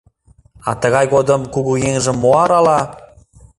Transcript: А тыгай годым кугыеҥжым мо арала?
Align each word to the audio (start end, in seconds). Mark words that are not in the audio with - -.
А 0.69 0.71
тыгай 0.81 1.05
годым 1.13 1.41
кугыеҥжым 1.53 2.17
мо 2.23 2.31
арала? 2.43 2.79